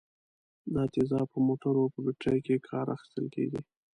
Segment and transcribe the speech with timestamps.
[0.73, 3.61] دا تیزاب په موټرو په بټریو کې کار اخیستل کیږي.